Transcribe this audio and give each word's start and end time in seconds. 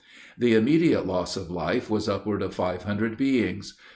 The 0.35 0.55
immediate 0.55 1.05
loss 1.05 1.37
of 1.37 1.51
life 1.51 1.87
was 1.87 2.09
upward 2.09 2.41
of 2.41 2.55
five 2.55 2.81
hundred 2.85 3.17
beings! 3.17 3.75